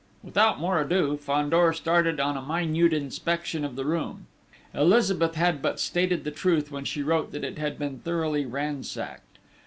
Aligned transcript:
Without 0.23 0.59
more 0.59 0.81
ado, 0.81 1.15
Fandor 1.15 1.71
started 1.73 2.19
on 2.19 2.35
a 2.35 2.41
minute 2.41 2.91
inspection 2.91 3.63
of 3.63 3.75
the 3.75 3.85
room. 3.85 4.25
Elizabeth 4.73 5.35
had 5.35 5.61
but 5.61 5.79
stated 5.79 6.23
the 6.23 6.31
truth 6.31 6.71
when 6.71 6.85
she 6.85 7.03
wrote 7.03 7.31
that 7.33 7.43
it 7.43 7.59
had 7.59 7.77
been 7.77 7.99
thoroughly 7.99 8.43
ransacked. 8.43 9.37